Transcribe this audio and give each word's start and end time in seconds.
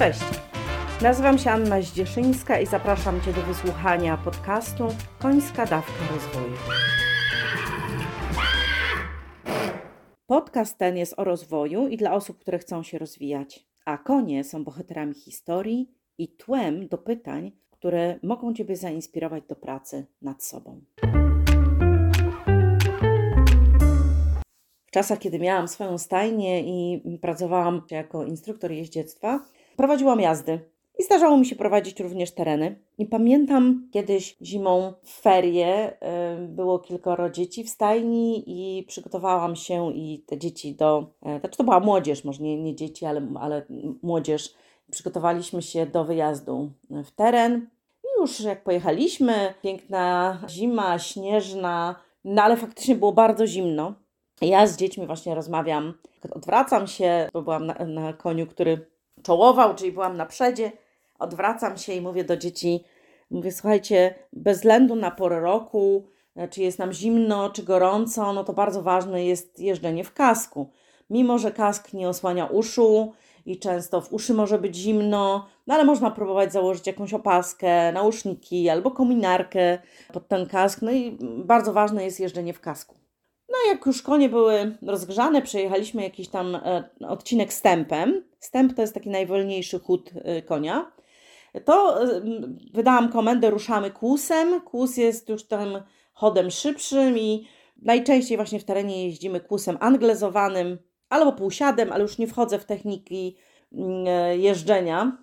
Cześć! 0.00 0.20
Nazywam 1.02 1.38
się 1.38 1.50
Anna 1.50 1.82
Zdzieszyńska 1.82 2.60
i 2.60 2.66
zapraszam 2.66 3.20
Cię 3.20 3.32
do 3.32 3.42
wysłuchania 3.42 4.16
podcastu 4.16 4.88
Końska 5.18 5.66
Dawka 5.66 6.14
Rozwoju. 6.14 6.54
Podcast 10.26 10.78
ten 10.78 10.96
jest 10.96 11.14
o 11.18 11.24
rozwoju 11.24 11.88
i 11.88 11.96
dla 11.96 12.12
osób, 12.12 12.38
które 12.38 12.58
chcą 12.58 12.82
się 12.82 12.98
rozwijać, 12.98 13.66
a 13.84 13.98
konie 13.98 14.44
są 14.44 14.64
bohaterami 14.64 15.14
historii 15.14 15.90
i 16.18 16.28
tłem 16.28 16.88
do 16.88 16.98
pytań, 16.98 17.52
które 17.70 18.18
mogą 18.22 18.54
Ciebie 18.54 18.76
zainspirować 18.76 19.44
do 19.48 19.56
pracy 19.56 20.06
nad 20.22 20.44
sobą. 20.44 20.80
W 24.86 24.90
czasach, 24.90 25.18
kiedy 25.18 25.38
miałam 25.38 25.68
swoją 25.68 25.98
stajnię 25.98 26.62
i 26.62 27.18
pracowałam 27.18 27.82
jako 27.90 28.24
instruktor 28.24 28.72
jeździectwa, 28.72 29.40
prowadziłam 29.76 30.20
jazdy. 30.20 30.60
I 31.00 31.02
zdarzało 31.02 31.36
mi 31.36 31.46
się 31.46 31.56
prowadzić 31.56 32.00
również 32.00 32.32
tereny. 32.32 32.78
I 32.98 33.06
pamiętam 33.06 33.88
kiedyś 33.92 34.36
zimą 34.42 34.92
w 35.02 35.20
ferie 35.20 35.92
y, 35.92 36.48
było 36.48 36.78
kilkoro 36.78 37.30
dzieci 37.30 37.64
w 37.64 37.68
stajni 37.68 38.44
i 38.46 38.84
przygotowałam 38.84 39.56
się 39.56 39.92
i 39.92 40.24
te 40.26 40.38
dzieci 40.38 40.74
do, 40.74 41.06
e, 41.22 41.40
znaczy 41.40 41.58
to 41.58 41.64
była 41.64 41.80
młodzież, 41.80 42.24
może 42.24 42.42
nie, 42.42 42.62
nie 42.62 42.74
dzieci, 42.74 43.06
ale, 43.06 43.26
ale 43.40 43.62
młodzież. 44.02 44.54
Przygotowaliśmy 44.90 45.62
się 45.62 45.86
do 45.86 46.04
wyjazdu 46.04 46.70
w 46.90 47.10
teren. 47.10 47.66
I 48.04 48.20
już 48.20 48.40
jak 48.40 48.64
pojechaliśmy, 48.64 49.54
piękna 49.62 50.38
zima, 50.48 50.98
śnieżna, 50.98 51.94
no 52.24 52.42
ale 52.42 52.56
faktycznie 52.56 52.94
było 52.94 53.12
bardzo 53.12 53.46
zimno. 53.46 53.94
Ja 54.40 54.66
z 54.66 54.76
dziećmi 54.76 55.06
właśnie 55.06 55.34
rozmawiam, 55.34 55.94
odwracam 56.30 56.86
się, 56.86 57.28
bo 57.32 57.42
byłam 57.42 57.66
na, 57.66 57.74
na 57.74 58.12
koniu, 58.12 58.46
który 58.46 58.86
czołował, 59.22 59.74
czyli 59.74 59.92
byłam 59.92 60.16
na 60.16 60.26
przedzie, 60.26 60.72
odwracam 61.18 61.78
się 61.78 61.92
i 61.92 62.00
mówię 62.00 62.24
do 62.24 62.36
dzieci, 62.36 62.84
mówię, 63.30 63.52
słuchajcie, 63.52 64.14
bez 64.32 64.56
względu 64.56 64.94
na 64.96 65.10
porę 65.10 65.40
roku, 65.40 66.06
e, 66.36 66.48
czy 66.48 66.62
jest 66.62 66.78
nam 66.78 66.92
zimno, 66.92 67.50
czy 67.50 67.62
gorąco, 67.62 68.32
no 68.32 68.44
to 68.44 68.52
bardzo 68.52 68.82
ważne 68.82 69.24
jest 69.24 69.58
jeżdżenie 69.58 70.04
w 70.04 70.12
kasku. 70.12 70.70
Mimo, 71.10 71.38
że 71.38 71.52
kask 71.52 71.92
nie 71.92 72.08
osłania 72.08 72.46
uszu 72.46 73.12
i 73.46 73.58
często 73.58 74.00
w 74.00 74.12
uszy 74.12 74.34
może 74.34 74.58
być 74.58 74.76
zimno, 74.76 75.46
no 75.66 75.74
ale 75.74 75.84
można 75.84 76.10
próbować 76.10 76.52
założyć 76.52 76.86
jakąś 76.86 77.14
opaskę, 77.14 77.92
nauszniki 77.92 78.68
albo 78.68 78.90
kominarkę 78.90 79.78
pod 80.12 80.28
ten 80.28 80.46
kask. 80.46 80.82
No 80.82 80.90
i 80.90 81.18
bardzo 81.20 81.72
ważne 81.72 82.04
jest 82.04 82.20
jeżdżenie 82.20 82.52
w 82.52 82.60
kasku. 82.60 82.99
No 83.64 83.72
jak 83.72 83.86
już 83.86 84.02
konie 84.02 84.28
były 84.28 84.76
rozgrzane, 84.82 85.42
przejechaliśmy 85.42 86.02
jakiś 86.02 86.28
tam 86.28 86.54
e, 86.54 86.90
odcinek 87.08 87.52
stępem. 87.52 88.24
Stęp 88.38 88.74
to 88.74 88.82
jest 88.82 88.94
taki 88.94 89.10
najwolniejszy 89.10 89.78
chód 89.78 90.10
e, 90.14 90.42
konia. 90.42 90.92
To 91.64 92.02
e, 92.02 92.20
wydałam 92.74 93.12
komendę 93.12 93.50
ruszamy 93.50 93.90
kłusem. 93.90 94.60
Kłus 94.60 94.96
jest 94.96 95.28
już 95.28 95.44
tym 95.44 95.82
chodem 96.12 96.50
szybszym 96.50 97.18
i 97.18 97.48
najczęściej 97.82 98.36
właśnie 98.36 98.60
w 98.60 98.64
terenie 98.64 99.04
jeździmy 99.04 99.40
kłusem 99.40 99.76
anglezowanym 99.80 100.78
albo 101.08 101.32
półsiadem, 101.32 101.92
ale 101.92 102.02
już 102.02 102.18
nie 102.18 102.26
wchodzę 102.26 102.58
w 102.58 102.64
techniki 102.64 103.36
jeżdżenia. 104.36 105.16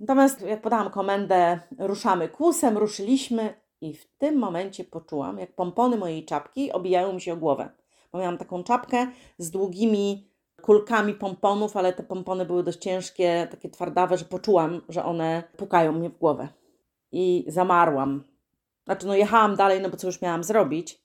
Natomiast 0.00 0.42
jak 0.42 0.62
podałam 0.62 0.90
komendę 0.90 1.58
ruszamy 1.78 2.28
kłusem, 2.28 2.78
ruszyliśmy, 2.78 3.54
i 3.84 3.94
w 3.94 4.06
tym 4.18 4.38
momencie 4.38 4.84
poczułam, 4.84 5.38
jak 5.38 5.54
pompony 5.54 5.96
mojej 5.96 6.24
czapki 6.24 6.72
obijają 6.72 7.12
mi 7.12 7.20
się 7.20 7.32
o 7.32 7.36
głowę. 7.36 7.68
Bo 8.14 8.20
miałam 8.20 8.38
taką 8.38 8.64
czapkę 8.64 9.06
z 9.38 9.50
długimi 9.50 10.30
kulkami 10.62 11.14
pomponów, 11.14 11.76
ale 11.76 11.92
te 11.92 12.02
pompony 12.02 12.44
były 12.44 12.62
dość 12.62 12.78
ciężkie, 12.78 13.48
takie 13.50 13.70
twardawe, 13.70 14.18
że 14.18 14.24
poczułam, 14.24 14.80
że 14.88 15.04
one 15.04 15.42
pukają 15.56 15.92
mnie 15.92 16.10
w 16.10 16.18
głowę. 16.18 16.48
I 17.12 17.44
zamarłam. 17.48 18.24
Znaczy, 18.84 19.06
no 19.06 19.14
jechałam 19.14 19.56
dalej, 19.56 19.80
no 19.80 19.90
bo 19.90 19.96
co 19.96 20.06
już 20.06 20.22
miałam 20.22 20.44
zrobić. 20.44 21.02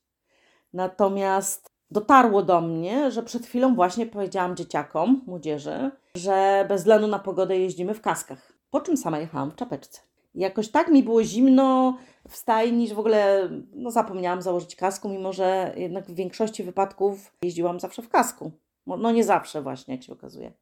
Natomiast 0.74 1.72
dotarło 1.92 2.44
do 2.44 2.62
mnie, 2.62 3.12
że 3.12 3.24
przed 3.24 3.46
chwilą 3.46 3.76
właśnie 3.76 4.06
powiedziałam 4.06 4.56
dzieciakom, 4.56 5.22
młodzieży, 5.28 5.92
że 6.16 6.66
bez 6.68 6.82
względu 6.82 7.08
na 7.08 7.20
pogodę 7.20 7.58
jeździmy 7.58 7.94
w 7.94 8.02
kaskach. 8.02 8.54
Po 8.70 8.82
czym 8.82 8.98
sama 8.98 9.20
jechałam 9.20 9.52
w 9.52 9.56
czapeczce. 9.56 10.09
Jakoś 10.36 10.70
tak 10.70 10.88
mi 10.88 11.04
było 11.04 11.24
zimno 11.24 11.98
w 12.28 12.36
stajni, 12.36 12.88
że 12.88 12.96
w 12.96 13.00
ogóle 13.00 13.50
no, 13.74 13.92
zapomniałam 13.92 14.42
założyć 14.42 14.76
kasku, 14.76 15.10
mimo 15.10 15.34
że 15.34 15.74
jednak 15.78 16.06
w 16.06 16.16
większości 16.16 16.64
wypadków 16.64 17.36
jeździłam 17.44 17.80
zawsze 17.80 18.02
w 18.02 18.10
kasku. 18.10 18.52
No 18.88 19.12
nie 19.12 19.24
zawsze 19.24 19.62
właśnie, 19.62 19.96
jak 19.96 20.04
się 20.04 20.14
okazuje. 20.14 20.54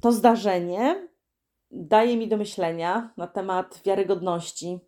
To 0.00 0.12
zdarzenie 0.12 1.08
daje 1.70 2.16
mi 2.16 2.28
do 2.28 2.36
myślenia 2.36 3.12
na 3.16 3.26
temat 3.26 3.80
wiarygodności. 3.84 4.78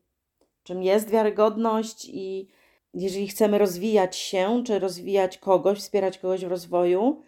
Czym 0.62 0.82
jest 0.82 1.10
wiarygodność 1.10 2.04
i 2.04 2.48
jeżeli 2.94 3.28
chcemy 3.28 3.58
rozwijać 3.58 4.16
się, 4.16 4.62
czy 4.66 4.78
rozwijać 4.78 5.38
kogoś, 5.38 5.78
wspierać 5.78 6.18
kogoś 6.18 6.44
w 6.44 6.48
rozwoju, 6.48 7.22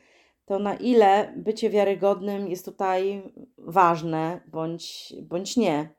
to 0.50 0.58
na 0.58 0.74
ile 0.74 1.32
bycie 1.36 1.70
wiarygodnym 1.70 2.48
jest 2.48 2.64
tutaj 2.64 3.22
ważne 3.58 4.40
bądź, 4.46 5.14
bądź 5.22 5.56
nie. 5.56 5.94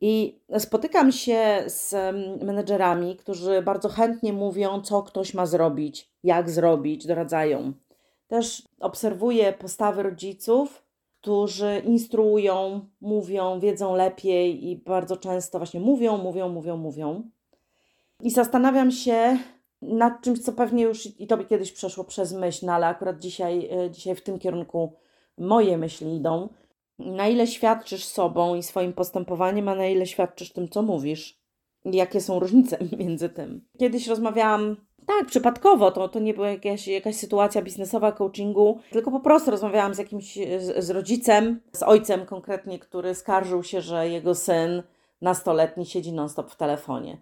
I 0.00 0.40
spotykam 0.58 1.12
się 1.12 1.64
z 1.66 1.94
menedżerami, 2.44 3.16
którzy 3.16 3.62
bardzo 3.62 3.88
chętnie 3.88 4.32
mówią, 4.32 4.80
co 4.80 5.02
ktoś 5.02 5.34
ma 5.34 5.46
zrobić, 5.46 6.10
jak 6.22 6.50
zrobić, 6.50 7.06
doradzają. 7.06 7.72
Też 8.26 8.68
obserwuję 8.80 9.52
postawy 9.52 10.02
rodziców, 10.02 10.84
którzy 11.20 11.82
instruują, 11.84 12.86
mówią, 13.00 13.60
wiedzą 13.60 13.96
lepiej 13.96 14.70
i 14.70 14.76
bardzo 14.76 15.16
często 15.16 15.58
właśnie 15.58 15.80
mówią, 15.80 16.18
mówią, 16.18 16.48
mówią, 16.48 16.76
mówią. 16.76 17.30
I 18.20 18.30
zastanawiam 18.30 18.90
się, 18.90 19.38
nad 19.88 20.22
czymś, 20.22 20.38
co 20.38 20.52
pewnie 20.52 20.82
już 20.82 21.20
i 21.20 21.26
tobie 21.26 21.44
kiedyś 21.44 21.72
przeszło 21.72 22.04
przez 22.04 22.32
myśl, 22.32 22.66
no 22.66 22.72
ale 22.72 22.86
akurat 22.86 23.18
dzisiaj, 23.18 23.68
e, 23.72 23.90
dzisiaj 23.90 24.14
w 24.14 24.22
tym 24.22 24.38
kierunku 24.38 24.92
moje 25.38 25.78
myśli 25.78 26.16
idą. 26.16 26.48
Na 26.98 27.28
ile 27.28 27.46
świadczysz 27.46 28.04
sobą 28.04 28.54
i 28.54 28.62
swoim 28.62 28.92
postępowaniem, 28.92 29.68
a 29.68 29.74
na 29.74 29.86
ile 29.86 30.06
świadczysz 30.06 30.52
tym, 30.52 30.68
co 30.68 30.82
mówisz? 30.82 31.38
Jakie 31.84 32.20
są 32.20 32.38
różnice 32.38 32.78
między 32.98 33.28
tym? 33.28 33.64
Kiedyś 33.78 34.06
rozmawiałam 34.06 34.76
tak, 35.06 35.26
przypadkowo, 35.26 35.90
to, 35.90 36.08
to 36.08 36.18
nie 36.18 36.34
była 36.34 36.50
jakaś, 36.50 36.88
jakaś 36.88 37.16
sytuacja 37.16 37.62
biznesowa, 37.62 38.12
coachingu, 38.12 38.80
tylko 38.90 39.10
po 39.10 39.20
prostu 39.20 39.50
rozmawiałam 39.50 39.94
z 39.94 39.98
jakimś, 39.98 40.34
z, 40.34 40.84
z 40.84 40.90
rodzicem, 40.90 41.60
z 41.72 41.82
ojcem 41.82 42.26
konkretnie, 42.26 42.78
który 42.78 43.14
skarżył 43.14 43.62
się, 43.62 43.80
że 43.80 44.08
jego 44.08 44.34
syn 44.34 44.82
nastoletni 45.20 45.86
siedzi 45.86 46.12
non-stop 46.12 46.50
w 46.50 46.56
telefonie. 46.56 47.18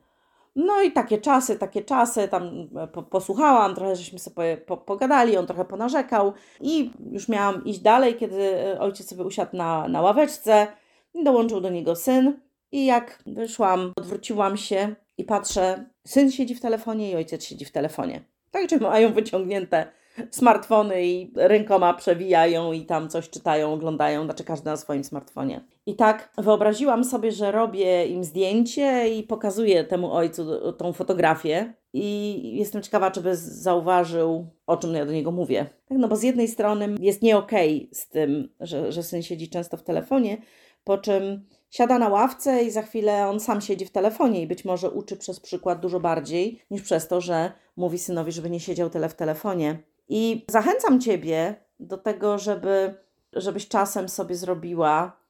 No 0.57 0.83
i 0.83 0.93
takie 0.93 1.19
czasy, 1.19 1.59
takie 1.59 1.83
czasy, 1.83 2.29
tam 2.29 2.69
e, 2.77 2.87
po, 2.87 3.03
posłuchałam, 3.03 3.75
trochę 3.75 3.97
żeśmy 3.97 4.19
sobie 4.19 4.57
po, 4.57 4.77
pogadali, 4.77 5.37
on 5.37 5.47
trochę 5.47 5.65
ponarzekał 5.65 6.33
i 6.61 6.91
już 7.13 7.29
miałam 7.29 7.65
iść 7.65 7.79
dalej, 7.79 8.15
kiedy 8.15 8.67
e, 8.67 8.81
ojciec 8.81 9.09
sobie 9.09 9.25
usiadł 9.25 9.57
na, 9.57 9.89
na 9.89 10.03
ławeczce, 10.03 10.67
dołączył 11.15 11.61
do 11.61 11.71
niego 11.71 11.97
syn 11.97 12.41
i 12.73 12.87
jak 12.87 13.23
wyszłam, 13.27 13.93
odwróciłam 13.97 14.57
się 14.57 14.95
i 15.19 15.25
patrzę, 15.25 15.85
syn 16.07 16.31
siedzi 16.31 16.55
w 16.55 16.61
telefonie 16.61 17.11
i 17.11 17.17
ojciec 17.17 17.45
siedzi 17.45 17.65
w 17.65 17.73
telefonie. 17.73 18.25
Także 18.51 18.79
mają 18.79 19.13
wyciągnięte 19.13 19.87
smartfony 20.31 21.07
i 21.07 21.33
rękoma 21.37 21.95
przewijają 21.95 22.73
i 22.73 22.87
tam 22.87 23.09
coś 23.09 23.31
czytają, 23.31 23.73
oglądają, 23.73 24.25
znaczy 24.25 24.45
każdy 24.45 24.71
na 24.71 24.77
swoim 24.77 25.05
smartfonie. 25.05 25.61
I 25.87 25.97
tak 25.97 26.33
wyobraziłam 26.39 27.05
sobie, 27.05 27.33
że 27.33 27.53
robię 27.53 28.07
im 28.07 28.25
zdjęcie 28.25 29.09
i 29.09 29.23
pokazuję 29.23 29.85
temu 29.85 30.13
ojcu 30.13 30.73
tą 30.73 30.93
fotografię. 30.93 31.75
I 31.93 32.57
jestem 32.57 32.83
ciekawa, 32.83 33.11
czy 33.11 33.21
by 33.21 33.37
zauważył, 33.37 34.47
o 34.67 34.77
czym 34.77 34.95
ja 34.95 35.07
do 35.07 35.13
niego 35.13 35.31
mówię. 35.31 35.67
Tak, 35.89 35.99
no 35.99 36.09
bo 36.09 36.17
z 36.17 36.23
jednej 36.23 36.49
strony 36.49 36.95
jest 37.01 37.23
nie 37.23 37.37
okej 37.37 37.77
okay 37.77 37.95
z 37.95 38.09
tym, 38.09 38.49
że, 38.61 38.93
że 38.93 39.03
syn 39.03 39.23
siedzi 39.23 39.49
często 39.49 39.77
w 39.77 39.83
telefonie, 39.83 40.39
po 40.85 40.99
czym 40.99 41.47
siada 41.71 41.99
na 41.99 42.09
ławce 42.09 42.65
i 42.65 42.71
za 42.71 42.83
chwilę 42.83 43.29
on 43.29 43.41
sam 43.41 43.61
siedzi 43.61 43.87
w 43.87 43.91
telefonie 43.91 44.43
i 44.43 44.47
być 44.47 44.65
może 44.65 44.91
uczy 44.91 45.17
przez 45.17 45.41
przykład 45.41 45.81
dużo 45.81 46.01
bardziej 46.01 46.63
niż 46.71 46.83
przez 46.83 47.09
to, 47.09 47.21
że 47.21 47.53
mówi 47.77 47.99
synowi, 47.99 48.33
żeby 48.33 48.51
nie 48.51 48.61
siedział 48.61 48.91
tyle 48.91 49.09
w 49.09 49.15
telefonie. 49.15 49.79
I 50.09 50.45
zachęcam 50.49 51.01
Ciebie 51.01 51.55
do 51.81 51.99
tego, 51.99 52.39
żeby, 52.39 52.95
żebyś 53.33 53.69
czasem 53.69 54.09
sobie 54.09 54.35
zrobiła, 54.35 55.22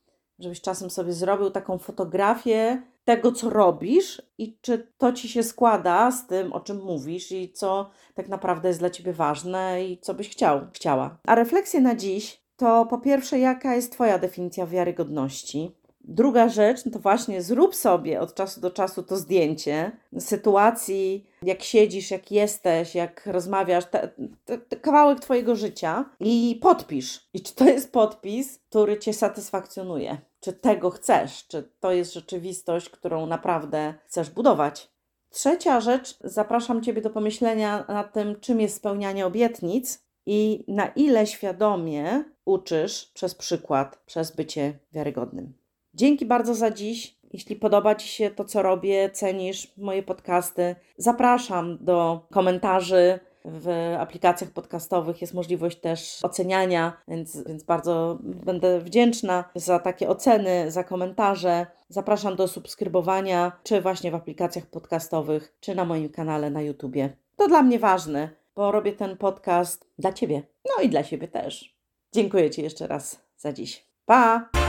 żebyś 0.43 0.61
czasem 0.61 0.91
sobie 0.91 1.13
zrobił 1.13 1.51
taką 1.51 1.79
fotografię 1.79 2.83
tego, 3.05 3.33
co 3.33 3.51
robisz 3.51 4.23
i 4.39 4.59
czy 4.61 4.93
to 4.99 5.13
Ci 5.13 5.29
się 5.29 5.43
składa 5.43 6.11
z 6.11 6.27
tym, 6.27 6.53
o 6.53 6.61
czym 6.61 6.83
mówisz 6.85 7.33
i 7.33 7.53
co 7.53 7.91
tak 8.15 8.29
naprawdę 8.29 8.69
jest 8.69 8.81
dla 8.81 8.91
Ciebie 8.91 9.13
ważne 9.13 9.85
i 9.85 9.99
co 9.99 10.15
byś 10.15 10.29
chciał, 10.29 10.61
chciała. 10.73 11.19
A 11.27 11.35
refleksja 11.35 11.81
na 11.81 11.95
dziś 11.95 12.43
to 12.57 12.87
po 12.87 12.99
pierwsze, 12.99 13.39
jaka 13.39 13.75
jest 13.75 13.93
Twoja 13.93 14.19
definicja 14.19 14.67
wiarygodności? 14.67 15.71
Druga 16.05 16.49
rzecz, 16.49 16.85
no 16.85 16.93
to 16.93 16.99
właśnie 16.99 17.43
zrób 17.43 17.75
sobie 17.75 18.21
od 18.21 18.35
czasu 18.35 18.61
do 18.61 18.71
czasu 18.71 19.03
to 19.03 19.17
zdjęcie 19.17 19.93
sytuacji, 20.19 21.27
jak 21.43 21.63
siedzisz, 21.63 22.11
jak 22.11 22.31
jesteś, 22.31 22.95
jak 22.95 23.27
rozmawiasz, 23.27 23.85
te, 23.85 24.09
te, 24.45 24.59
te 24.59 24.77
kawałek 24.77 25.21
Twojego 25.21 25.57
życia 25.57 26.05
i 26.21 26.59
podpisz. 26.63 27.29
I 27.35 27.41
czy 27.41 27.55
to 27.55 27.65
jest 27.65 27.93
podpis, 27.93 28.59
który 28.69 28.99
Cię 28.99 29.13
satysfakcjonuje? 29.13 30.19
Czy 30.43 30.53
tego 30.53 30.91
chcesz? 30.91 31.47
Czy 31.47 31.71
to 31.81 31.93
jest 31.93 32.15
rzeczywistość, 32.15 32.91
którą 32.91 33.27
naprawdę 33.27 33.95
chcesz 34.07 34.31
budować? 34.31 34.91
Trzecia 35.31 35.81
rzecz, 35.81 36.19
zapraszam 36.25 36.83
Ciebie 36.83 37.03
do 37.03 37.11
pomyślenia 37.11 37.85
nad 37.89 38.13
tym, 38.13 38.41
czym 38.41 38.61
jest 38.61 38.77
spełnianie 38.77 39.27
obietnic 39.27 40.05
i 40.27 40.65
na 40.69 40.87
ile 40.87 41.27
świadomie 41.27 42.25
uczysz 42.45 43.11
przez 43.15 43.35
przykład, 43.35 44.03
przez 44.07 44.37
bycie 44.37 44.79
wiarygodnym. 44.93 45.53
Dzięki 45.95 46.27
bardzo 46.27 46.55
za 46.55 46.71
dziś. 46.71 47.17
Jeśli 47.33 47.57
podoba 47.57 47.95
Ci 47.95 48.09
się 48.09 48.31
to, 48.31 48.45
co 48.45 48.63
robię, 48.63 49.11
cenisz 49.11 49.73
moje 49.77 50.03
podcasty, 50.03 50.77
zapraszam 50.97 51.79
do 51.81 52.27
komentarzy. 52.31 53.21
W 53.45 53.95
aplikacjach 53.99 54.51
podcastowych 54.51 55.21
jest 55.21 55.35
możliwość 55.35 55.81
też 55.81 56.19
oceniania, 56.23 56.93
więc, 57.09 57.45
więc 57.45 57.63
bardzo 57.63 58.19
będę 58.23 58.81
wdzięczna 58.81 59.45
za 59.55 59.79
takie 59.79 60.09
oceny, 60.09 60.71
za 60.71 60.85
komentarze. 60.85 61.67
Zapraszam 61.89 62.37
do 62.37 62.49
subskrybowania, 62.49 63.53
czy 63.63 63.81
właśnie 63.81 64.11
w 64.11 64.15
aplikacjach 64.15 64.67
podcastowych, 64.67 65.57
czy 65.61 65.75
na 65.75 65.85
moim 65.85 66.09
kanale 66.09 66.51
na 66.51 66.63
YouTubie. 66.63 67.17
To 67.37 67.49
dla 67.49 67.63
mnie 67.63 67.79
ważne, 67.79 68.29
bo 68.55 68.73
robię 68.73 68.93
ten 68.93 69.17
podcast 69.17 69.87
dla 69.99 70.13
Ciebie, 70.13 70.43
no 70.65 70.83
i 70.83 70.89
dla 70.89 71.05
siebie 71.05 71.29
też. 71.29 71.77
Dziękuję 72.13 72.51
Ci 72.51 72.63
jeszcze 72.63 72.87
raz 72.87 73.21
za 73.37 73.53
dziś. 73.53 73.87
Pa! 74.07 74.62